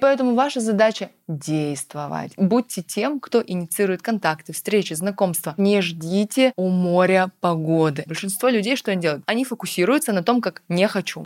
Поэтому 0.00 0.34
ваша 0.34 0.60
задача 0.60 1.10
действовать. 1.28 2.32
Будьте 2.36 2.82
тем, 2.82 3.20
кто 3.20 3.42
инициирует 3.46 4.02
контакты, 4.02 4.52
встречи, 4.52 4.94
знакомства. 4.94 5.54
Не 5.56 5.80
ждите 5.82 6.52
у 6.56 6.68
моря 6.68 7.30
погоды. 7.40 8.04
Большинство 8.06 8.48
людей 8.48 8.76
что 8.76 8.90
они 8.92 9.00
делают? 9.00 9.22
Они 9.26 9.44
фокусируются 9.44 10.12
на 10.12 10.22
том, 10.22 10.40
как 10.40 10.62
не 10.68 10.88
хочу. 10.88 11.24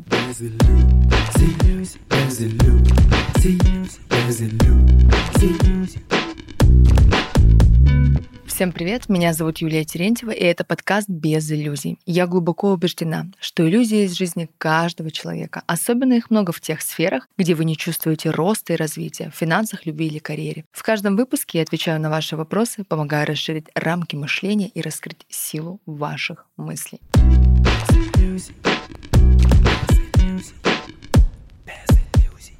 Всем 8.55 8.71
привет, 8.71 9.09
меня 9.09 9.33
зовут 9.33 9.59
Юлия 9.59 9.85
Терентьева, 9.85 10.31
и 10.31 10.45
это 10.45 10.63
подкаст 10.65 11.09
«Без 11.09 11.51
иллюзий». 11.51 11.99
Я 12.07 12.29
глубоко 12.29 12.71
убеждена, 12.71 13.27
что 13.41 13.69
иллюзии 13.69 14.05
из 14.05 14.13
жизни 14.13 14.49
каждого 14.59 15.11
человека. 15.11 15.65
Особенно 15.67 16.13
их 16.13 16.31
много 16.31 16.53
в 16.53 16.61
тех 16.61 16.81
сферах, 16.81 17.27
где 17.37 17.57
вы 17.57 17.65
не 17.65 17.77
чувствуете 17.77 18.31
роста 18.31 18.75
и 18.75 18.77
развития, 18.77 19.33
в 19.35 19.37
финансах, 19.37 19.87
любви 19.87 20.07
или 20.07 20.21
карьере. 20.21 20.67
В 20.71 20.85
каждом 20.85 21.17
выпуске 21.17 21.59
я 21.59 21.65
отвечаю 21.65 22.01
на 22.01 22.11
ваши 22.11 22.37
вопросы, 22.37 22.85
помогаю 22.85 23.27
расширить 23.27 23.67
рамки 23.75 24.15
мышления 24.15 24.69
и 24.69 24.81
раскрыть 24.81 25.27
силу 25.29 25.81
ваших 25.85 26.47
мыслей. 26.57 27.01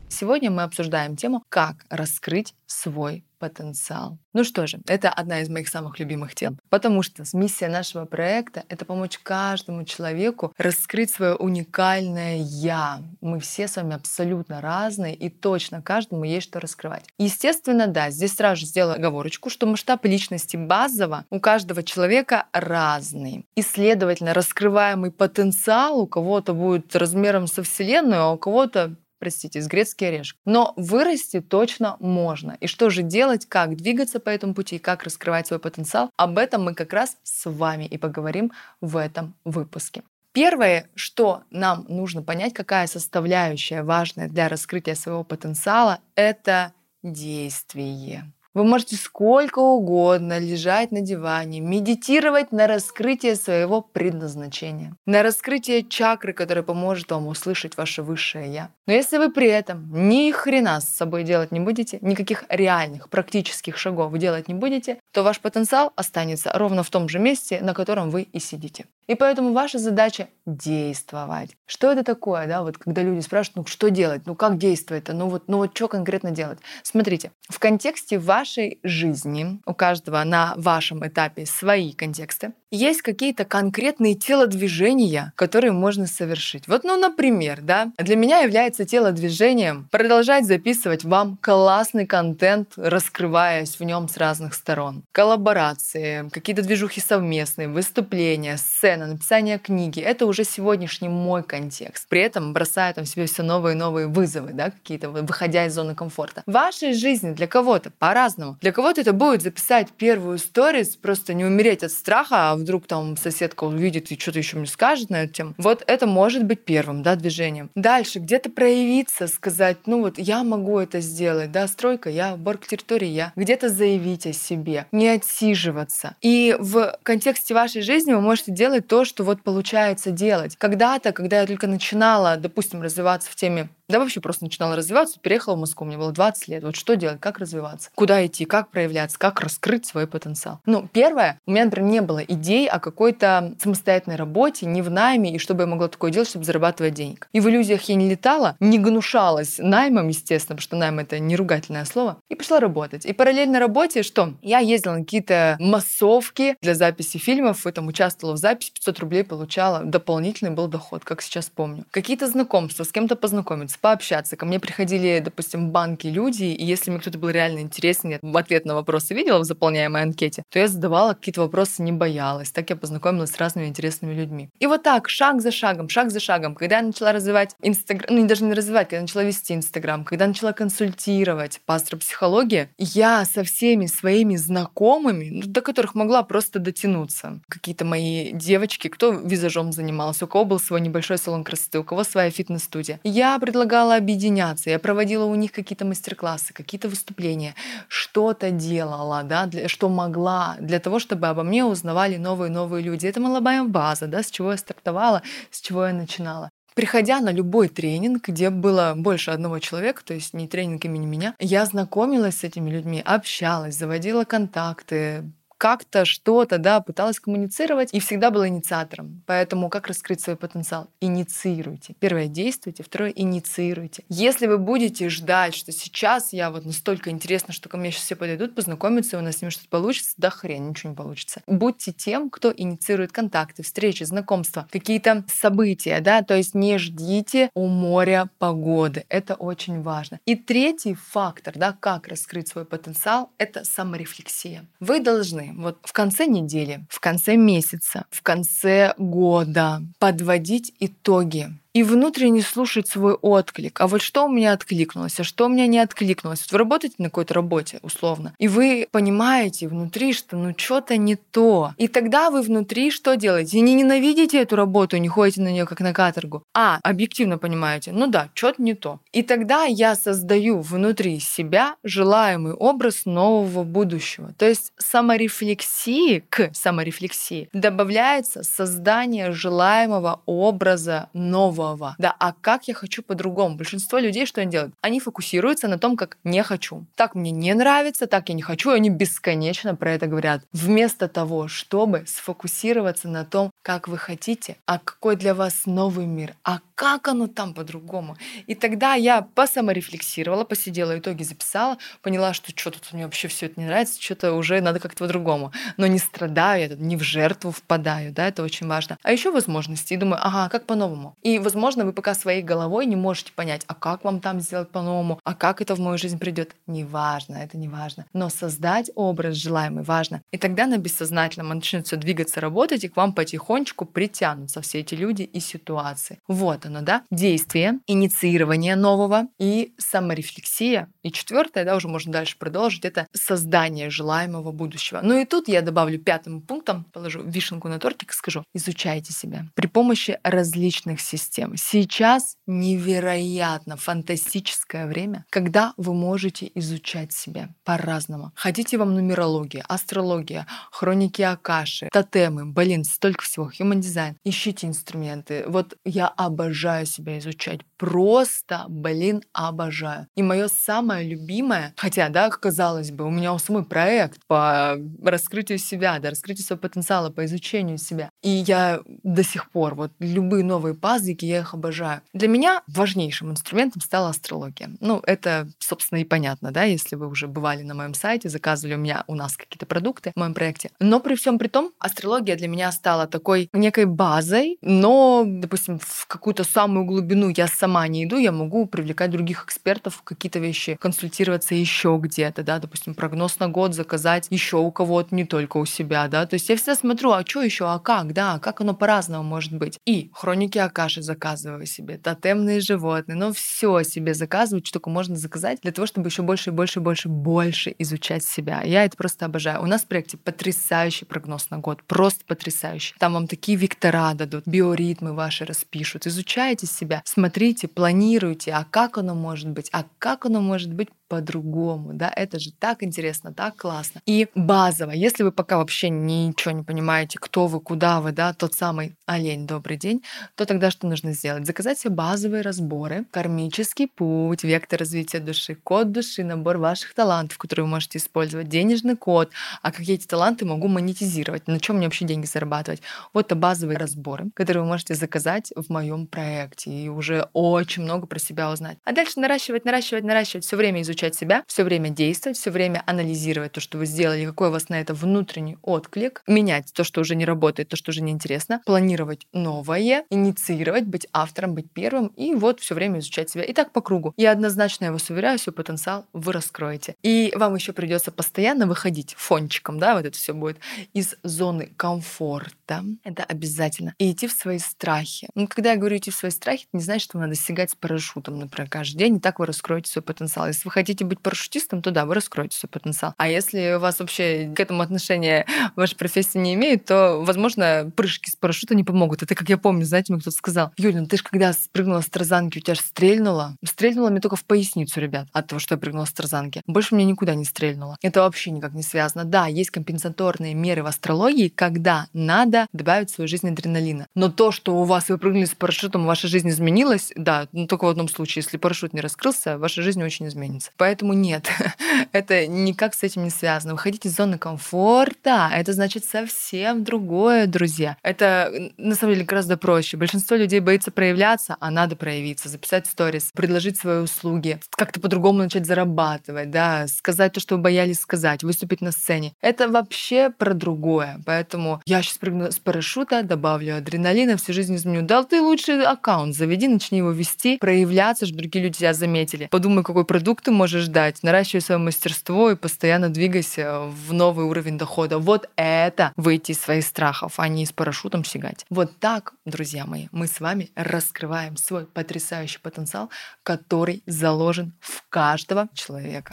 Сегодня 0.09 0.51
мы 0.51 0.65
обсуждаем 0.65 1.15
тему, 1.15 1.45
как 1.49 1.85
раскрыть 1.89 2.55
свой 2.67 3.25
потенциал. 3.45 4.17
Ну 4.33 4.43
что 4.43 4.67
же, 4.67 4.81
это 4.89 5.11
одна 5.11 5.41
из 5.41 5.51
моих 5.51 5.69
самых 5.69 5.99
любимых 5.99 6.35
тем, 6.35 6.59
потому 6.71 7.03
что 7.03 7.25
миссия 7.35 7.69
нашего 7.69 8.07
проекта— 8.07 8.65
это 8.71 8.87
помочь 8.87 9.19
каждому 9.23 9.85
человеку 9.85 10.55
раскрыть 10.57 11.11
свое 11.11 11.35
уникальное 11.35 12.39
«я». 12.39 13.03
Мы 13.21 13.39
все 13.41 13.69
с 13.69 13.77
вами 13.77 13.97
абсолютно 13.97 14.63
разные, 14.63 15.15
и 15.15 15.29
точно 15.29 15.83
каждому 15.83 16.25
есть 16.25 16.47
что 16.47 16.59
раскрывать. 16.59 17.05
Естественно, 17.19 17.87
да, 17.87 18.11
здесь 18.11 18.35
сразу 18.35 18.63
же 18.63 18.67
сделаю 18.67 18.97
оговорочку, 18.97 19.51
что 19.51 19.67
масштаб 19.67 20.03
личности 20.07 20.57
базово 20.57 21.27
у 21.29 21.39
каждого 21.39 21.83
человека 21.83 22.47
разный. 22.53 23.45
И, 23.57 23.61
следовательно, 23.63 24.33
раскрываемый 24.33 25.11
потенциал 25.11 26.01
у 26.01 26.07
кого-то 26.07 26.55
будет 26.55 26.97
размером 26.97 27.47
со 27.47 27.63
Вселенную, 27.63 28.23
а 28.23 28.33
у 28.33 28.39
кого-то 28.39 28.97
простите, 29.25 29.63
с 29.63 29.69
грецкий 29.69 30.09
орешек. 30.09 30.37
Но 30.45 30.75
вырасти 30.77 31.41
точно 31.41 31.97
можно. 31.99 32.59
И 32.61 32.67
что 32.67 32.91
же 32.91 33.03
делать, 33.03 33.47
как 33.47 33.75
двигаться 33.75 34.21
по 34.21 34.29
этому 34.29 34.53
пути, 34.53 34.79
как 34.79 35.03
раскрывать 35.03 35.47
свой 35.47 35.59
потенциал, 35.59 36.11
об 36.19 36.37
этом 36.37 36.65
мы 36.65 36.75
как 36.75 36.93
раз 36.93 37.17
с 37.23 37.49
вами 37.51 37.87
и 37.87 37.97
поговорим 37.97 38.53
в 38.83 38.99
этом 38.99 39.35
выпуске. 39.47 40.03
Первое, 40.33 40.91
что 40.95 41.45
нам 41.51 41.87
нужно 41.89 42.23
понять, 42.23 42.53
какая 42.53 42.87
составляющая 42.87 43.83
важная 43.83 44.29
для 44.29 44.51
раскрытия 44.51 44.95
своего 44.95 45.25
потенциала, 45.25 46.01
это 46.17 46.75
действие. 47.03 48.31
Вы 48.55 48.63
можете 48.63 48.95
сколько 48.95 49.59
угодно 49.59 50.39
лежать 50.39 50.93
на 50.93 51.01
диване, 51.01 51.59
медитировать 51.59 52.53
на 52.53 52.69
раскрытие 52.69 53.35
своего 53.35 53.83
предназначения, 53.83 54.95
на 55.07 55.25
раскрытие 55.25 55.83
чакры, 55.83 56.33
которая 56.33 56.63
поможет 56.63 57.11
вам 57.11 57.27
услышать 57.27 57.77
ваше 57.77 58.05
высшее 58.05 58.53
Я. 58.53 58.71
Но 58.87 58.93
если 58.93 59.19
вы 59.19 59.33
при 59.33 59.49
этом 59.49 59.91
ни 60.09 60.31
хрена 60.31 60.81
с 60.81 60.85
собой 60.85 61.25
делать 61.25 61.51
не 61.51 61.59
будете, 61.59 61.99
никаких 62.01 62.45
реальных 62.49 63.09
практических 63.09 63.77
шагов 63.77 64.17
делать 64.19 64.47
не 64.47 64.55
будете, 64.55 65.01
то 65.13 65.25
ваш 65.25 65.41
потенциал 65.41 65.93
останется 65.97 66.53
ровно 66.55 66.85
в 66.85 66.91
том 66.91 67.09
же 67.09 67.19
месте, 67.19 67.59
на 67.61 67.75
котором 67.75 68.11
вы 68.11 68.23
и 68.23 68.39
сидите. 68.39 68.85
И 69.07 69.15
поэтому 69.15 69.53
ваша 69.53 69.79
задача 69.79 70.29
действовать. 70.47 71.57
Что 71.67 71.93
это 71.93 72.05
такое, 72.05 72.47
да, 72.47 72.63
вот 72.63 72.79
когда 72.79 73.03
люди 73.03 73.21
спрашивают, 73.21 73.57
ну 73.57 73.67
что 73.67 73.91
делать, 73.91 74.23
ну 74.27 74.35
как 74.35 74.59
действовать-то, 74.59 75.15
ну 75.15 75.29
вот, 75.29 75.45
ну 75.47 75.59
вот 75.59 75.75
что 75.75 75.89
конкретно 75.89 76.31
делать? 76.31 76.59
Смотрите, 76.83 77.33
в 77.49 77.59
контексте 77.59 78.19
вашей 78.19 78.79
жизни, 78.83 79.61
у 79.65 79.75
каждого 79.75 80.23
на 80.25 80.55
вашем 80.57 81.07
этапе 81.07 81.47
свои 81.47 81.93
контексты, 81.93 82.53
есть 82.71 83.03
какие-то 83.03 83.45
конкретные 83.45 84.15
телодвижения, 84.15 85.33
которые 85.37 85.73
можно 85.73 86.07
совершить. 86.07 86.67
Вот, 86.67 86.85
ну, 86.85 86.99
например, 86.99 87.61
да, 87.63 87.93
для 87.99 88.17
меня 88.17 88.41
является 88.41 88.85
телодвижением 88.85 89.89
продолжать 89.91 90.45
записывать 90.45 91.05
вам 91.05 91.39
классный 91.41 92.07
контент, 92.07 92.73
раскрываясь 92.77 93.79
в 93.79 93.85
нем 93.85 94.09
с 94.09 94.17
разных 94.17 94.55
сторон. 94.55 95.05
Коллаборации, 95.13 96.29
какие-то 96.31 96.63
движухи 96.63 97.01
совместные, 97.01 97.69
выступления, 97.69 98.57
сцена, 98.95 99.07
написание 99.07 99.59
книги. 99.59 100.01
Это 100.01 100.25
уже 100.27 100.45
сегодняшний 100.45 101.09
мой 101.09 101.43
контекст. 101.43 102.09
При 102.09 102.21
этом 102.21 102.53
бросая 102.53 102.93
там 102.95 103.05
себе 103.07 103.27
все 103.27 103.43
новые 103.43 103.75
и 103.75 103.79
новые 103.79 104.07
вызовы, 104.07 104.53
да, 104.53 104.71
какие-то, 104.71 105.11
выходя 105.11 105.67
из 105.67 105.75
зоны 105.75 105.97
комфорта. 105.97 106.45
В 106.47 106.53
вашей 106.53 106.93
жизни 106.93 107.33
для 107.33 107.49
кого-то 107.49 107.91
по-разному. 107.91 108.57
Для 108.61 108.71
кого-то 108.71 109.01
это 109.01 109.13
будет 109.13 109.43
записать 109.43 109.89
первую 109.91 110.39
сторис, 110.39 110.97
просто 110.97 111.35
не 111.35 111.45
умереть 111.45 111.83
от 111.83 111.91
страха, 111.91 112.53
а 112.53 112.57
вдруг 112.57 112.87
там 112.87 113.17
соседка 113.17 113.65
увидит 113.65 114.13
и 114.13 114.19
что-то 114.19 114.39
еще 114.39 114.59
мне 114.59 114.67
скажет 114.67 115.11
на 115.11 115.25
эту 115.25 115.33
тему. 115.33 115.55
Вот 115.59 115.83
это 115.87 116.07
может 116.07 116.45
быть 116.45 116.65
первым, 116.65 117.03
да, 117.03 117.17
движением. 117.17 117.71
Дальше 117.75 118.21
где-то 118.21 118.51
проявиться, 118.51 119.27
сказать, 119.27 119.79
ну 119.87 120.03
вот 120.03 120.19
я 120.19 120.45
могу 120.45 120.79
это 120.79 121.01
сделать, 121.01 121.51
да, 121.51 121.67
стройка 121.67 122.11
я, 122.11 122.37
борг 122.37 122.67
территории 122.67 123.09
я. 123.09 123.33
Где-то 123.35 123.69
заявить 123.71 124.27
о 124.27 124.33
себе, 124.33 124.87
не 124.93 125.09
отсиживаться. 125.09 126.15
И 126.21 126.57
в 126.61 126.97
контексте 127.03 127.55
вашей 127.55 127.83
жизни 127.83 128.13
вы 128.13 128.21
можете 128.21 128.53
делать 128.53 128.84
то, 128.87 129.05
что 129.05 129.25
вот 129.25 129.43
получается 129.43 130.11
делать. 130.11 130.57
Когда-то, 130.57 131.13
когда 131.13 131.41
я 131.41 131.47
только 131.47 131.67
начинала, 131.67 132.37
допустим, 132.37 132.83
развиваться 132.83 133.31
в 133.31 133.37
теме 133.37 133.69
да 133.89 133.99
вообще 133.99 134.21
просто 134.21 134.45
начинала 134.45 134.77
развиваться, 134.77 135.19
переехала 135.21 135.57
в 135.57 135.61
Москву, 135.61 135.87
мне 135.87 135.99
было 135.99 136.11
20 136.11 136.49
лет. 136.49 136.65
Вот 136.65 136.75
что 136.75 136.97
делать, 136.97 137.21
как 137.21 137.39
развиваться, 137.39 137.91
куда 137.95 138.25
идти, 138.25 138.45
как 138.45 138.71
проявляться, 138.71 139.19
как 139.19 139.41
раскрыть 139.41 139.85
свой 139.85 140.07
потенциал. 140.07 140.61
Ну, 140.65 140.89
первое, 140.91 141.39
у 141.47 141.51
меня, 141.51 141.67
например, 141.67 141.91
не 141.91 142.01
было 142.01 142.19
идей 142.21 142.67
о 142.67 142.79
какой-то 142.79 143.55
самостоятельной 143.61 144.17
работе, 144.17 144.67
не 144.67 144.81
в 144.81 144.91
найме, 144.91 145.35
и 145.35 145.39
чтобы 145.39 145.63
я 145.63 145.67
могла 145.67 145.89
такое 145.89 146.11
делать, 146.11 146.29
чтобы 146.29 146.45
зарабатывать 146.45 146.95
денег. 146.95 147.29
И 147.33 147.41
в 147.41 147.49
иллюзиях 147.49 147.83
я 147.83 147.95
не 147.95 148.09
летала, 148.09 148.57
не 148.59 148.79
гнушалась 148.79 149.59
наймом, 149.59 150.09
естественно, 150.09 150.57
потому 150.57 150.63
что 150.63 150.77
найм— 150.77 150.99
это 151.01 151.19
не 151.19 151.37
ругательное 151.37 151.85
слово, 151.85 152.17
и 152.31 152.35
пошла 152.35 152.61
работать. 152.61 153.05
И 153.05 153.13
параллельно 153.13 153.59
работе 153.59 154.03
что? 154.03 154.35
Я 154.41 154.61
ездила 154.61 154.95
на 154.95 155.01
какие-то 155.01 155.57
массовки 155.61 156.57
для 156.63 156.75
записи 156.75 157.19
фильмов, 157.19 157.67
и 157.67 157.71
там 157.71 157.89
участвовала 157.89 158.37
в 158.37 158.39
записи, 158.39 158.73
500 158.75 158.99
рублей 159.01 159.25
получала, 159.25 159.85
дополнительный 159.85 160.53
был 160.53 160.69
доход, 160.69 161.05
как 161.05 161.23
сейчас 161.23 161.49
помню. 161.49 161.85
Какие-то 161.91 162.27
знакомства, 162.27 162.85
с 162.85 162.93
кем-то 162.93 163.17
познакомиться, 163.17 163.35
познакомиться, 163.35 163.79
пообщаться. 163.81 164.37
Ко 164.37 164.47
мне 164.47 164.61
приходили, 164.61 165.21
допустим, 165.25 165.71
банки 165.71 166.07
люди, 166.07 166.45
и 166.45 166.65
если 166.65 166.91
мне 166.91 167.01
кто-то 167.01 167.19
был 167.19 167.31
реально 167.31 167.61
интересен, 167.61 168.11
я 168.11 168.19
в 168.23 168.37
ответ 168.37 168.65
на 168.65 168.75
вопросы 168.75 169.15
видела 169.15 169.39
в 169.39 169.45
заполняемой 169.45 170.03
анкете, 170.03 170.43
то 170.51 170.59
я 170.59 170.69
задавала 170.69 171.15
какие-то 171.15 171.41
вопросы, 171.41 171.83
не 171.83 171.93
боялась. 171.93 172.51
Так 172.51 172.71
я 172.71 172.77
познакомилась 172.77 173.31
с 173.31 173.39
разными 173.39 173.67
интересными 173.67 174.15
людьми. 174.15 174.49
И 174.61 174.67
вот 174.67 174.83
так, 174.83 175.09
шаг 175.09 175.41
за 175.41 175.51
шагом, 175.51 175.89
шаг 175.89 176.11
за 176.11 176.21
шагом, 176.21 176.55
когда 176.55 176.79
я 176.79 176.83
начала 176.83 177.13
развивать 177.13 177.55
Инстаграм, 177.63 178.17
ну, 178.17 178.27
даже 178.27 178.45
не 178.45 178.55
развивать, 178.55 178.89
когда 178.89 178.97
я 178.97 179.03
начала 179.03 179.25
вести 179.25 179.55
Инстаграм, 179.55 180.05
когда 180.05 180.27
начала 180.27 180.53
консультировать 180.53 181.61
по 181.67 181.75
астропсихологии, 181.75 182.69
я 182.79 183.25
со 183.25 183.43
всеми 183.45 183.87
своими 183.87 184.37
знакомыми, 184.37 185.31
ну, 185.31 185.43
до 185.45 185.61
которых 185.61 185.95
могла 185.95 186.23
просто 186.23 186.59
дотянуться, 186.59 187.41
какие-то 187.49 187.85
мои 187.85 188.33
девочки, 188.33 188.64
кто 188.67 189.13
визажом 189.13 189.73
занимался, 189.73 190.25
у 190.25 190.29
кого 190.29 190.45
был 190.45 190.59
свой 190.59 190.81
небольшой 190.81 191.19
салон 191.19 191.45
красоты, 191.45 191.79
у 191.79 191.85
кого 191.85 192.05
своя 192.05 192.31
фитнес-студия. 192.31 193.01
Я 193.05 193.39
предлагала 193.39 193.97
объединяться, 193.97 194.71
я 194.71 194.79
проводила 194.79 195.25
у 195.25 195.35
них 195.35 195.53
какие-то 195.53 195.85
мастер-классы, 195.85 196.53
какие-то 196.53 196.89
выступления, 196.89 197.55
что-то 197.89 198.51
делала, 198.51 199.23
да, 199.23 199.47
для, 199.47 199.69
что 199.69 199.89
могла, 199.89 200.57
для 200.61 200.81
того, 200.81 200.99
чтобы 200.99 201.27
обо 201.27 201.43
мне 201.43 201.65
узнавали 201.65 202.17
новые-новые 202.17 202.83
люди. 202.83 203.07
Это 203.07 203.21
была 203.21 203.41
моя 203.41 203.65
база, 203.65 204.07
да, 204.07 204.23
с 204.23 204.31
чего 204.31 204.53
я 204.53 204.57
стартовала, 204.59 205.23
с 205.51 205.61
чего 205.61 205.87
я 205.87 205.93
начинала. 205.93 206.51
Приходя 206.75 207.21
на 207.21 207.31
любой 207.31 207.69
тренинг, 207.69 208.29
где 208.29 208.51
было 208.51 208.95
больше 208.97 209.31
одного 209.31 209.61
человека, 209.61 210.03
то 210.05 210.13
есть 210.13 210.35
не 210.35 210.49
тренинг 210.49 210.85
имени 210.85 211.07
меня, 211.07 211.35
я 211.39 211.65
знакомилась 211.67 212.39
с 212.39 212.45
этими 212.45 212.69
людьми, 212.69 213.01
общалась, 213.05 213.77
заводила 213.77 214.25
контакты, 214.25 215.23
как-то 215.65 216.05
что-то, 216.05 216.59
да, 216.59 216.83
пыталась 216.83 217.19
коммуницировать 217.19 217.89
и 217.95 217.99
всегда 217.99 218.31
была 218.31 218.49
инициатором. 218.49 219.23
Поэтому 219.25 219.71
как 219.71 219.87
раскрыть 219.87 220.21
свой 220.21 220.37
потенциал? 220.37 220.91
Инициируйте. 221.01 221.95
Первое— 222.01 222.27
действуйте, 222.29 222.83
второе— 222.83 223.11
инициируйте. 223.17 224.05
Если 224.11 224.47
вы 224.47 224.59
будете 224.59 225.09
ждать, 225.09 225.55
что 225.55 225.73
сейчас 225.73 226.35
я 226.35 226.51
вот 226.51 226.67
настолько 226.67 227.09
интересно, 227.09 227.55
что 227.55 227.71
ко 227.71 227.79
мне 227.79 227.93
сейчас 227.93 228.03
все 228.03 228.15
подойдут, 228.15 228.55
познакомиться, 228.55 229.17
и 229.17 229.19
у 229.19 229.23
нас 229.23 229.37
с 229.37 229.41
ними 229.41 229.49
что-то 229.49 229.71
получится, 229.71 230.13
да 230.19 230.29
хрен, 230.29 230.69
ничего 230.69 230.91
не 230.91 230.97
получится. 230.97 231.41
Будьте 231.47 231.93
тем, 231.93 232.29
кто 232.29 232.53
инициирует 232.55 233.13
контакты, 233.13 233.63
встречи, 233.63 234.05
знакомства, 234.05 234.69
какие-то 234.71 235.25
события, 235.33 236.01
да, 236.01 236.21
то 236.21 236.37
есть 236.37 236.55
не 236.55 236.77
ждите 236.77 237.49
у 237.55 237.69
моря 237.69 238.29
погоды. 238.39 239.07
Это 239.09 239.35
очень 239.35 239.81
важно. 239.81 240.21
И 240.27 240.35
третий 240.37 240.93
фактор, 240.93 241.55
да, 241.57 241.75
как 241.81 242.07
раскрыть 242.07 242.49
свой 242.49 242.67
потенциал, 242.67 243.31
это 243.39 243.65
саморефлексия. 243.65 244.67
Вы 244.79 245.01
должны 245.01 245.54
вот 245.57 245.79
в 245.83 245.93
конце 245.93 246.27
недели, 246.27 246.87
в 246.89 247.01
конце 247.01 247.37
месяца, 247.37 248.07
в 248.11 248.23
конце 248.23 248.95
года 248.99 249.83
подводить 249.99 250.73
итоги 250.81 251.49
и 251.75 251.83
внутренне 251.83 252.41
слушать 252.41 252.87
свой 252.87 253.15
отклик. 253.15 253.81
А 253.81 253.89
вот 253.89 254.01
что 254.01 254.27
у 254.27 254.29
меня 254.29 254.53
откликнулось, 254.53 255.19
а 255.19 255.25
что 255.25 255.47
у 255.47 255.49
меня 255.49 255.67
не 255.67 255.81
откликнулось. 255.81 256.41
Вот 256.43 256.53
вы 256.53 256.59
работаете 256.59 256.95
на 256.99 257.07
какой-то 257.07 257.35
работе, 257.35 257.81
условно, 257.83 258.33
и 258.39 258.49
вы 258.49 258.87
понимаете 258.91 259.69
внутри, 259.69 260.13
что 260.13 260.37
ну 260.37 260.55
что-то 260.57 260.97
не 260.97 261.17
то. 261.17 261.75
И 261.77 261.89
тогда 261.89 262.31
вы 262.31 262.43
внутри 262.43 262.91
что 262.91 263.17
делаете? 263.17 263.61
Не 263.61 263.75
ненавидите 263.75 264.41
эту 264.41 264.55
работу, 264.57 264.97
не 264.97 265.09
ходите 265.09 265.43
на 265.43 265.49
нее 265.49 265.67
как 265.67 265.81
на 265.81 265.93
каторгу, 265.93 266.45
а 266.55 266.79
объективно 266.83 267.39
понимаете, 267.39 267.91
ну 267.93 268.07
да, 268.07 268.29
что-то 268.35 268.63
не 268.63 268.75
то. 268.75 269.01
И 269.13 269.23
тогда 269.23 269.65
я 269.65 269.97
создаю 269.97 270.61
внутри 270.61 271.19
себя 271.19 271.75
желаемый 271.83 272.53
образ 272.53 273.05
нового 273.05 273.65
будущего. 273.65 274.33
То 274.39 274.49
есть 274.49 274.73
саморефлексии 274.79 276.25
к 276.29 276.51
саморефлексии 276.55 277.49
добавляется 277.53 278.45
создание 278.45 279.33
желаемого 279.33 280.21
образа 280.27 281.09
нового. 281.13 281.64
Да, 281.99 282.15
а 282.19 282.33
как 282.33 282.69
я 282.69 282.75
хочу 282.75 283.03
по-другому? 283.03 283.57
Большинство 283.57 283.99
людей 283.99 284.27
что 284.27 284.41
они 284.41 284.51
делают? 284.51 284.75
Они 284.81 285.01
фокусируются 285.01 285.69
на 285.69 285.79
том, 285.79 285.97
как 285.97 286.19
не 286.25 286.43
хочу. 286.43 286.85
Так 286.97 287.15
мне 287.15 287.31
не 287.31 287.55
нравится, 287.55 288.07
так 288.07 288.29
я 288.29 288.35
не 288.35 288.43
хочу, 288.43 288.73
и 288.73 288.77
они 288.77 288.91
бесконечно 288.91 289.75
про 289.75 289.93
это 289.93 290.07
говорят. 290.07 290.43
Вместо 290.53 291.09
того, 291.09 291.49
чтобы 291.49 292.05
сфокусироваться 292.07 293.09
на 293.09 293.25
том, 293.25 293.51
как 293.63 293.89
вы 293.89 293.99
хотите, 293.99 294.57
а 294.67 294.79
какой 294.79 295.17
для 295.17 295.35
вас 295.35 295.63
новый 295.67 296.07
мир, 296.07 296.35
а 296.45 296.61
как 296.75 297.09
оно 297.09 297.27
там 297.27 297.55
по-другому. 297.55 298.17
И 298.47 298.55
тогда 298.55 298.95
я 298.95 299.23
посаморефлексировала, 299.23 300.45
посидела, 300.45 300.99
итоги 300.99 301.23
записала, 301.23 301.79
поняла, 302.03 302.35
что 302.35 302.53
что-то 302.55 302.79
мне 302.93 303.05
вообще 303.05 303.29
все 303.29 303.47
это 303.47 303.61
не 303.61 303.67
нравится, 303.67 304.01
что-то 304.01 304.33
уже 304.33 304.61
надо 304.61 304.81
как-то 304.81 305.05
по-другому. 305.05 305.53
Но 305.77 305.87
не 305.87 305.99
страдаю 305.99 306.55
я, 306.69 306.69
не 306.77 306.97
в 306.97 307.03
жертву 307.03 307.51
впадаю, 307.51 308.13
да, 308.13 308.29
это 308.29 308.43
очень 308.43 308.67
важно. 308.67 308.99
А 309.03 309.13
еще 309.13 309.31
возможности. 309.31 309.95
И 309.95 309.97
думаю, 309.97 310.19
ага, 310.23 310.49
как 310.49 310.67
по-новому. 310.67 311.17
И, 311.23 311.39
возможно, 311.39 311.85
вы 311.85 311.93
пока 311.93 312.15
своей 312.15 312.43
головой 312.43 312.87
не 312.87 312.97
можете 312.97 313.33
понять, 313.33 313.63
а 313.67 313.75
как 313.75 314.05
вам 314.05 314.21
там 314.21 314.41
сделать 314.41 314.71
по-новому, 314.71 315.21
а 315.25 315.35
как 315.35 315.61
это 315.61 315.75
в 315.75 315.81
мою 315.81 315.99
жизнь 315.99 316.19
придет. 316.19 316.55
Неважно, 316.67 317.37
это 317.37 317.57
не 317.57 317.69
важно. 317.69 318.07
Но 318.13 318.29
создать 318.29 318.91
образ 318.95 319.37
желаемый 319.37 319.85
важно. 319.85 320.23
И 320.33 320.39
тогда 320.39 320.67
на 320.67 320.79
бессознательном 320.79 321.49
начнет 321.49 321.87
все 321.87 321.97
двигаться, 321.97 322.41
работать, 322.41 322.85
и 322.85 322.89
к 322.89 322.97
вам 322.97 323.13
потихонечку 323.13 323.85
притянутся 323.85 324.61
все 324.61 324.81
эти 324.81 324.95
люди 324.95 325.23
и 325.23 325.41
ситуации. 325.41 326.19
Вот 326.29 326.64
оно, 326.65 326.83
да? 326.83 327.03
Действие, 327.11 327.81
инициирование 327.87 328.77
нового 328.77 329.29
и 329.39 329.75
саморефлексия. 329.79 330.89
И 331.03 331.13
четвертое, 331.13 331.65
да, 331.65 331.77
уже 331.77 331.89
можно 331.89 332.13
дальше 332.13 332.37
продолжить, 332.39 332.85
это 332.85 333.07
создание 333.13 333.91
желаемого 333.91 334.53
будущего. 334.53 335.01
Ну 335.03 335.19
и 335.19 335.25
тут 335.25 335.49
я 335.49 335.61
добавлю 335.63 335.99
пятым 335.99 336.41
пунктом, 336.41 336.85
положу 336.93 337.23
вишенку 337.23 337.69
на 337.69 337.79
тортик 337.79 338.13
и 338.13 338.15
скажу, 338.15 338.45
изучайте 338.55 339.13
себя 339.13 339.47
при 339.55 339.67
помощи 339.67 340.19
различных 340.23 341.01
систем. 341.01 341.57
Сейчас 341.57 342.37
невероятно 342.47 343.77
фантастическое 343.77 344.87
время, 344.87 345.25
когда 345.31 345.75
вы 345.77 345.95
можете 345.95 346.51
изучать 346.55 347.13
себя 347.13 347.51
по-разному. 347.65 348.33
Хотите 348.35 348.79
вам 348.79 348.95
нумерология, 348.95 349.65
астрология, 349.69 350.47
хроники 350.71 351.23
Акаши, 351.23 351.89
тотемы, 351.93 352.47
блин, 352.47 352.85
столько 352.85 353.23
всего, 353.23 353.51
human 353.51 353.81
design. 353.81 354.15
Ищите 354.25 354.67
инструменты. 354.67 355.45
Вот 355.47 355.77
я 355.85 356.09
обожаю 356.09 356.54
себя 356.55 357.19
изучать. 357.19 357.61
Просто, 357.77 358.65
блин, 358.69 359.23
обожаю. 359.33 360.07
И 360.17 360.23
мое 360.23 360.49
самое 360.49 361.09
любимое, 361.09 361.75
хотя, 361.77 362.09
да, 362.09 362.31
казалось 362.31 362.91
бы, 362.91 363.05
у 363.05 363.11
меня 363.11 363.33
у 363.33 363.39
самой 363.39 363.65
проект 363.65 364.21
по 364.27 364.77
раскрытию 365.03 365.59
себя, 365.59 365.99
да, 365.99 366.11
раскрытию 366.11 366.45
своего 366.45 366.63
потенциала, 366.63 367.11
по 367.11 367.25
изучению 367.25 367.79
себя. 367.79 368.11
И 368.23 368.31
я 368.31 368.81
до 369.03 369.23
сих 369.23 369.51
пор, 369.51 369.75
вот 369.75 369.93
любые 369.99 370.45
новые 370.45 370.75
пазлики, 370.75 371.25
я 371.25 371.41
их 371.41 371.55
обожаю. 371.55 372.01
Для 372.13 372.29
меня 372.29 372.63
важнейшим 372.67 373.31
инструментом 373.31 373.83
стала 373.83 374.11
астрология. 374.11 374.71
Ну, 374.81 375.01
это, 375.05 375.49
собственно, 375.59 375.99
и 375.99 376.05
понятно, 376.05 376.51
да, 376.53 376.65
если 376.65 376.97
вы 376.97 377.09
уже 377.09 377.27
бывали 377.27 377.63
на 377.63 377.75
моем 377.75 377.95
сайте, 377.95 378.29
заказывали 378.29 378.75
у 378.75 378.79
меня, 378.79 379.05
у 379.07 379.15
нас 379.15 379.37
какие-то 379.37 379.67
продукты 379.67 380.13
в 380.15 380.19
моем 380.19 380.35
проекте. 380.35 380.71
Но 380.81 381.01
при 381.01 381.15
всем 381.15 381.39
при 381.39 381.49
том, 381.49 381.73
астрология 381.79 382.37
для 382.37 382.49
меня 382.49 382.71
стала 382.73 383.07
такой 383.07 383.49
некой 383.53 383.87
базой, 383.87 384.59
но, 384.63 385.25
допустим, 385.27 385.79
в 385.79 386.07
какую-то 386.07 386.44
самую 386.45 386.85
глубину 386.85 387.29
я 387.29 387.47
сама 387.47 387.87
не 387.89 388.05
иду, 388.05 388.17
я 388.17 388.33
могу 388.33 388.67
привлекать 388.67 389.11
других 389.11 389.45
экспертов, 389.45 390.03
какие-то 390.03 390.39
вещи, 390.39 390.77
консультироваться 390.81 391.55
еще 391.55 391.99
где-то, 392.01 392.43
да, 392.43 392.59
допустим, 392.59 392.95
прогноз 392.95 393.39
на 393.39 393.49
год 393.49 393.75
заказать 393.75 394.27
еще 394.31 394.59
у 394.59 394.71
кого-то, 394.71 395.15
не 395.15 395.25
только 395.25 395.57
у 395.57 395.65
себя, 395.65 396.09
да. 396.09 396.27
То 396.27 396.35
есть 396.35 396.49
я 396.49 396.57
всегда 396.57 396.75
смотрю, 396.75 397.13
а 397.13 397.25
что 397.27 397.43
еще, 397.43 397.67
а 397.67 397.79
как, 397.79 398.13
да, 398.13 398.39
как 398.39 398.61
оно 398.61 398.75
по-разному 398.75 399.25
может 399.25 399.53
быть. 399.53 399.79
И 399.85 400.11
хроники 400.13 400.59
Акаши 400.59 401.03
заказываю 401.03 401.67
себе, 401.67 401.99
тотемные 401.99 402.61
животные, 402.61 403.17
ну 403.17 403.33
все 403.33 403.83
себе 403.83 404.15
заказываю, 404.15 404.65
что 404.65 404.75
только 404.75 404.91
можно 404.91 405.17
заказать 405.17 405.61
для 405.63 405.73
того, 405.73 405.87
чтобы 405.87 406.09
еще 406.09 406.23
больше 406.23 406.51
и 406.51 406.53
больше 406.53 406.81
и 406.81 406.83
больше, 406.83 407.09
больше 407.09 407.75
изучать 407.79 408.25
себя. 408.25 408.63
Я 408.63 408.85
это 408.85 408.97
просто 408.97 409.27
обожаю. 409.27 409.63
У 409.63 409.67
нас 409.67 409.83
в 409.83 409.87
проекте 409.87 410.17
потрясающий 410.17 411.05
прогноз 411.05 411.51
на 411.51 411.59
год, 411.59 411.83
просто 411.85 412.25
потрясающий. 412.27 412.95
Там 412.99 413.15
вам 413.15 413.27
такие 413.27 413.57
вектора 413.57 414.15
дадут, 414.15 414.47
биоритмы 414.47 415.13
ваши 415.13 415.45
распишут. 415.45 416.07
Изучайте 416.35 416.67
себя, 416.67 417.01
смотрите, 417.05 417.69
планируйте, 417.69 418.51
а 418.51 418.67
как 418.69 418.99
оно 418.99 419.15
может 419.15 419.51
быть, 419.51 419.69
а 419.73 419.85
как 420.01 420.27
оно 420.27 420.41
может 420.41 420.73
быть 420.75 420.89
по-другому, 421.15 421.93
да, 421.93 422.13
это 422.17 422.41
же 422.41 422.51
так 422.51 422.83
интересно, 422.83 423.33
так 423.33 423.55
классно. 423.57 424.01
И 424.05 424.27
базово, 424.35 424.91
если 424.91 425.23
вы 425.23 425.31
пока 425.31 425.59
вообще 425.59 425.89
ничего 425.89 426.51
не 426.51 426.65
понимаете, 426.65 427.19
кто 427.21 427.47
вы, 427.47 427.61
куда 427.61 428.01
вы, 428.01 428.11
да, 428.11 428.33
тот 428.33 428.55
самый 428.55 428.97
олень, 429.07 429.47
добрый 429.47 429.77
день, 429.77 430.03
то 430.35 430.45
тогда 430.45 430.73
что 430.73 430.89
нужно 430.89 431.13
сделать? 431.13 431.47
Заказать 431.47 431.79
себе 431.79 431.95
базовые 431.95 432.43
разборы, 432.43 433.05
кармический 433.13 433.87
путь, 433.87 434.43
вектор 434.43 434.81
развития 434.81 435.21
души, 435.21 435.55
код 435.55 435.93
души, 435.93 436.25
набор 436.25 436.59
ваших 436.59 436.95
талантов, 436.95 437.39
которые 437.39 437.65
вы 437.65 437.71
можете 437.71 437.99
использовать, 437.99 438.49
денежный 438.49 438.97
код, 438.97 439.31
а 439.63 439.71
какие 439.71 439.95
эти 439.95 440.09
таланты 440.09 440.45
могу 440.45 440.67
монетизировать, 440.67 441.47
на 441.47 441.61
чем 441.61 441.77
мне 441.77 441.87
вообще 441.87 442.07
деньги 442.07 442.27
зарабатывать. 442.27 442.83
Вот 443.13 443.27
это 443.27 443.37
базовые 443.37 443.79
разборы, 443.79 444.31
которые 444.35 444.65
вы 444.65 444.69
можете 444.69 444.95
заказать 444.95 445.53
в 445.55 445.71
моем 445.71 446.09
проекте 446.09 446.73
и 446.73 446.89
уже 446.89 447.29
очень 447.35 447.85
много 447.85 448.09
про 448.09 448.19
себя 448.19 448.51
узнать. 448.51 448.79
А 448.85 448.93
дальше 448.93 449.21
наращивать, 449.21 449.65
наращивать, 449.65 450.03
наращивать, 450.03 450.45
все 450.45 450.57
время 450.57 450.83
изучать 450.83 451.04
изучать 451.05 451.15
себя, 451.15 451.45
все 451.47 451.65
время 451.65 451.91
действовать, 451.91 452.39
все 452.39 452.51
время 452.51 452.83
анализировать 452.87 453.53
то, 453.53 453.61
что 453.61 453.79
вы 453.79 453.87
сделали, 453.87 454.27
какой 454.27 454.49
у 454.49 454.51
вас 454.51 454.69
на 454.69 454.81
это 454.81 454.95
внутренний 454.95 455.59
отклик, 455.63 456.23
менять 456.27 456.73
то, 456.73 456.85
что 456.85 457.01
уже 457.01 457.15
не 457.15 457.25
работает, 457.25 457.69
то, 457.69 457.77
что 457.77 457.91
уже 457.91 458.03
неинтересно, 458.03 458.63
планировать 458.65 459.27
новое, 459.33 460.05
инициировать, 460.11 460.85
быть 460.85 461.07
автором, 461.13 461.55
быть 461.55 461.71
первым, 461.71 462.09
и 462.09 462.35
вот 462.35 462.61
все 462.61 462.75
время 462.75 463.01
изучать 463.01 463.31
себя. 463.31 463.45
И 463.45 463.53
так 463.53 463.73
по 463.73 463.81
кругу. 463.81 464.15
Я 464.17 464.33
однозначно 464.33 464.87
я 464.87 464.93
вас 464.93 465.11
уверяю, 465.11 465.39
свой 465.39 465.55
потенциал 465.55 466.07
вы 466.13 466.33
раскроете. 466.33 466.97
И 467.03 467.33
вам 467.37 467.55
еще 467.55 467.73
придется 467.73 468.11
постоянно 468.11 468.67
выходить 468.67 469.15
фончиком, 469.17 469.79
да, 469.79 469.95
вот 469.95 470.07
это 470.07 470.17
все 470.17 470.33
будет 470.33 470.59
из 470.93 471.17
зоны 471.23 471.73
комфорта. 471.77 472.85
Это 473.03 473.25
обязательно. 473.25 473.95
И 473.99 474.13
идти 474.13 474.27
в 474.27 474.33
свои 474.33 474.59
страхи. 474.59 475.29
Ну, 475.35 475.47
когда 475.49 475.73
я 475.73 475.77
говорю 475.77 475.97
идти 475.97 476.11
в 476.11 476.15
свои 476.15 476.31
страхи, 476.31 476.63
это 476.63 476.77
не 476.79 476.83
значит, 476.83 477.11
что 477.11 477.19
надо 477.19 477.35
сигать 477.35 477.71
с 477.71 477.75
парашютом, 477.75 478.39
например, 478.39 478.71
каждый 478.71 478.99
день, 478.99 479.17
и 479.17 479.21
так 479.21 479.39
вы 479.39 479.47
раскроете 479.47 479.91
свой 479.91 480.03
потенциал. 480.03 480.47
Если 480.47 480.65
вы 480.65 480.71
хотите 480.85 481.07
быть 481.07 481.21
парашютистом, 481.21 481.81
то 481.81 481.91
да, 481.91 482.05
вы 482.05 482.15
раскроете 482.15 482.59
свой 482.59 482.69
потенциал. 482.69 483.15
А 483.17 483.27
если 483.27 483.77
у 483.77 483.81
вас 483.81 484.01
вообще 484.01 484.53
к 484.55 484.61
этому 484.61 484.83
отношения 484.83 485.47
ваша 485.77 485.97
профессия 485.97 486.39
не 486.39 486.53
имеет, 486.53 486.85
то, 486.85 487.23
возможно, 487.25 487.91
прыжки 487.97 488.31
с 488.31 488.37
парашюта 488.37 488.75
не 488.75 488.85
помогут. 488.85 489.23
Это 489.23 489.35
как 489.35 489.49
я 489.49 489.57
помню, 489.57 489.87
знаете, 489.87 490.13
мне 490.13 490.21
кто-то 490.21 490.37
сказал, 490.37 490.73
Юля, 490.77 491.01
ну 491.01 491.07
ты 491.07 491.17
же 491.17 491.23
когда 491.23 491.55
спрыгнула 491.55 492.03
с 492.03 492.07
тарзанки, 492.07 492.59
у 492.59 492.61
тебя 492.61 492.75
же 492.75 492.83
стрельнуло. 492.83 493.57
Стрельнуло 493.65 494.11
мне 494.11 494.21
только 494.21 494.37
в 494.37 494.45
поясницу, 494.45 495.01
ребят, 495.01 495.27
от 495.33 495.47
того, 495.47 495.59
что 495.59 495.75
я 495.75 495.79
прыгнула 495.79 496.05
с 496.05 496.13
тарзанки. 496.13 496.61
Больше 496.67 496.95
мне 496.95 497.07
никуда 497.07 497.35
не 497.35 497.47
стрельнуло. 497.47 497.97
Это 498.03 498.21
вообще 498.21 498.51
никак 498.51 498.75
не 498.75 498.83
связано. 498.83 499.25
Да, 499.25 499.47
есть 499.47 499.71
компенсаторные 499.71 500.53
меры 500.53 500.83
в 500.83 500.87
астрологии, 500.87 501.49
когда 501.49 502.09
надо 502.13 502.67
добавить 502.75 503.11
в 503.11 503.15
свою 503.15 503.29
жизнь 503.29 503.49
адреналина. 503.49 504.07
Но 504.15 504.29
то, 504.29 504.53
что 504.53 504.77
у 504.77 504.85
вас 504.85 505.09
вы 505.09 505.17
прыгнули 505.17 505.47
с 505.47 505.55
парашютом, 505.55 506.05
ваша 506.05 506.29
жизнь 506.29 506.51
изменилась, 506.51 507.11
да, 507.17 507.49
ну 507.53 507.67
только 507.67 507.87
в 507.87 507.89
одном 507.89 508.09
случае, 508.09 508.43
если 508.45 508.59
парашют 508.59 508.93
не 508.93 509.01
раскрылся, 509.01 509.57
ваша 509.57 509.81
жизнь 509.81 510.03
очень 510.03 510.29
изменится. 510.29 510.71
Поэтому 510.77 511.13
нет, 511.13 511.49
это 512.13 512.47
никак 512.47 512.95
с 512.95 513.03
этим 513.03 513.25
не 513.25 513.31
связано. 513.31 513.75
Выходить 513.75 514.07
из 514.07 514.17
зоны 514.17 514.39
комфорта, 514.39 515.51
это 515.53 515.73
значит 515.73 516.05
совсем 516.05 516.85
другое, 516.85 517.47
друзья. 517.47 517.97
Это 518.03 518.73
на 518.77 518.95
самом 518.95 519.15
деле 519.15 519.25
гораздо 519.25 519.57
проще. 519.57 519.97
Большинство 519.97 520.37
людей 520.37 520.61
боится 520.61 520.91
проявляться, 520.91 521.57
а 521.61 521.71
надо 521.71 521.97
проявиться, 521.97 522.49
записать 522.49 522.87
сторис, 522.87 523.31
предложить 523.35 523.79
свои 523.79 523.99
услуги, 523.99 524.59
как-то 524.71 525.01
по-другому 525.01 525.39
начать 525.39 525.67
зарабатывать, 525.67 526.51
да, 526.51 526.87
сказать 526.89 527.33
то, 527.33 527.41
что 527.41 527.57
вы 527.57 527.63
боялись 527.63 528.01
сказать, 528.01 528.43
выступить 528.43 528.81
на 528.81 528.91
сцене. 528.91 529.33
Это 529.41 529.69
вообще 529.69 530.31
про 530.31 530.55
другое. 530.55 531.21
Поэтому 531.25 531.81
я 531.87 532.03
сейчас 532.03 532.19
прыгну 532.19 532.51
с 532.51 532.59
парашюта, 532.59 533.23
добавлю 533.23 533.77
адреналина, 533.77 534.37
всю 534.37 534.53
жизнь 534.53 534.75
изменю. 534.75 535.03
Да 535.03 535.23
ты 535.23 535.41
лучше 535.41 535.81
аккаунт 535.83 536.35
заведи, 536.35 536.69
начни 536.69 536.99
его 536.99 537.11
вести, 537.11 537.59
проявляться, 537.59 538.27
чтобы 538.27 538.41
другие 538.41 538.65
люди 538.65 538.79
тебя 538.79 538.93
заметили. 538.93 539.49
Подумай, 539.51 539.85
какой 539.85 540.05
продукт 540.05 540.45
ты 540.45 540.51
можешь 540.51 540.64
можешь 540.65 540.89
дать? 540.89 541.23
Наращивай 541.23 541.61
свое 541.61 541.79
мастерство 541.79 542.51
и 542.51 542.57
постоянно 542.57 543.11
двигайся 543.11 543.81
в 543.81 544.15
новый 544.15 544.47
уровень 544.47 544.79
дохода. 544.79 545.19
Вот 545.19 545.51
это 545.57 546.15
выйти 546.17 546.53
из 546.53 546.61
своих 546.63 546.87
страхов, 546.87 547.35
а 547.37 547.49
не 547.49 547.67
с 547.67 547.73
парашютом 547.73 548.25
сигать. 548.25 548.65
Вот 548.71 548.99
так, 548.99 549.35
друзья 549.45 549.85
мои, 549.85 550.07
мы 550.11 550.27
с 550.27 550.41
вами 550.41 550.71
раскрываем 550.75 551.59
свой 551.59 551.85
потрясающий 551.85 552.61
потенциал, 552.61 553.11
который 553.43 554.03
заложен 554.07 554.73
в 554.81 555.05
каждого 555.11 555.69
человека. 555.75 556.31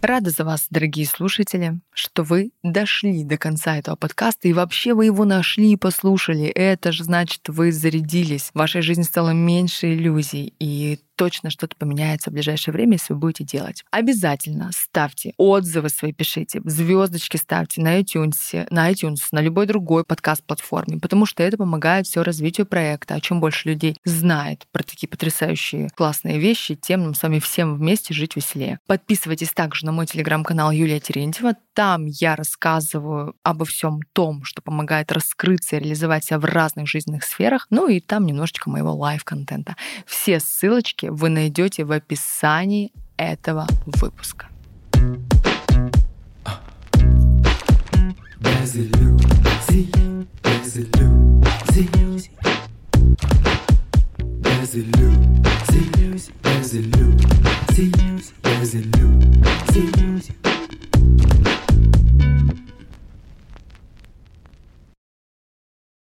Рада 0.00 0.30
за 0.30 0.44
вас, 0.44 0.68
дорогие 0.70 1.06
слушатели, 1.06 1.80
что 1.92 2.22
вы 2.22 2.52
дошли 2.62 3.24
до 3.24 3.36
конца 3.36 3.76
этого 3.76 3.96
подкаста 3.96 4.46
и 4.46 4.52
вообще 4.52 4.94
вы 4.94 5.06
его 5.06 5.24
нашли 5.24 5.72
и 5.72 5.76
послушали. 5.76 6.46
Это 6.46 6.92
же 6.92 7.02
значит, 7.02 7.48
вы 7.48 7.72
зарядились. 7.72 8.50
В 8.54 8.58
вашей 8.58 8.80
жизни 8.80 9.02
стало 9.02 9.30
меньше 9.30 9.92
иллюзий, 9.92 10.54
и 10.60 11.00
точно 11.18 11.50
что-то 11.50 11.74
поменяется 11.76 12.30
в 12.30 12.32
ближайшее 12.32 12.72
время, 12.72 12.92
если 12.92 13.12
вы 13.12 13.18
будете 13.18 13.42
делать. 13.42 13.84
Обязательно 13.90 14.70
ставьте 14.72 15.34
отзывы 15.36 15.88
свои, 15.88 16.12
пишите, 16.12 16.62
звездочки 16.64 17.36
ставьте 17.36 17.82
на 17.82 18.00
iTunes, 18.00 18.66
на 18.70 18.90
iTunes, 18.90 19.18
на 19.32 19.40
любой 19.40 19.66
другой 19.66 20.04
подкаст-платформе, 20.04 21.00
потому 21.00 21.26
что 21.26 21.42
это 21.42 21.56
помогает 21.56 22.06
все 22.06 22.22
развитию 22.22 22.66
проекта. 22.66 23.16
А 23.16 23.20
чем 23.20 23.40
больше 23.40 23.68
людей 23.68 23.96
знает 24.04 24.66
про 24.70 24.84
такие 24.84 25.08
потрясающие 25.08 25.90
классные 25.90 26.38
вещи, 26.38 26.76
тем 26.76 27.02
нам 27.02 27.14
с 27.14 27.22
вами 27.22 27.40
всем 27.40 27.74
вместе 27.74 28.14
жить 28.14 28.36
веселее. 28.36 28.78
Подписывайтесь 28.86 29.50
также 29.50 29.86
на 29.86 29.92
мой 29.92 30.06
телеграм-канал 30.06 30.70
Юлия 30.70 31.00
Терентьева. 31.00 31.56
Там 31.78 32.06
я 32.06 32.34
рассказываю 32.34 33.36
обо 33.44 33.64
всем 33.64 34.00
том, 34.12 34.42
что 34.42 34.60
помогает 34.60 35.12
раскрыться 35.12 35.76
и 35.76 35.78
реализовать 35.78 36.24
себя 36.24 36.40
в 36.40 36.44
разных 36.44 36.88
жизненных 36.88 37.22
сферах. 37.22 37.68
Ну 37.70 37.86
и 37.86 38.00
там 38.00 38.26
немножечко 38.26 38.68
моего 38.68 38.92
live-контента. 38.92 39.76
Все 40.04 40.40
ссылочки 40.40 41.06
вы 41.06 41.28
найдете 41.28 41.84
в 41.84 41.92
описании 41.92 42.90
этого 43.16 43.68
выпуска. 43.86 44.48
Без 48.40 48.74